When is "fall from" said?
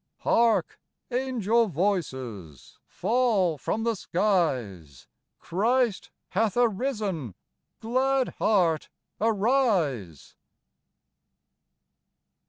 2.87-3.83